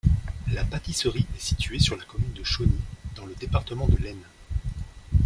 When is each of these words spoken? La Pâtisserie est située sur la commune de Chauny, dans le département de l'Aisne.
La 0.51 0.63
Pâtisserie 0.65 1.27
est 1.35 1.39
située 1.39 1.77
sur 1.77 1.95
la 1.95 2.03
commune 2.05 2.33
de 2.33 2.41
Chauny, 2.43 2.75
dans 3.15 3.27
le 3.27 3.35
département 3.35 3.87
de 3.87 3.97
l'Aisne. 3.97 4.25